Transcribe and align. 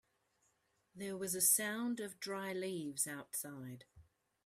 There 0.95 1.15
was 1.15 1.35
a 1.35 1.41
sound 1.41 1.99
of 1.99 2.19
dry 2.19 2.53
leaves 2.53 3.05
outside. 3.05 3.85